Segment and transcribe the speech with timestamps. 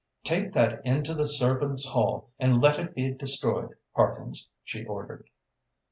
[0.23, 5.29] "Take that into the servants' hall and let it be destroyed, Parkins," she ordered.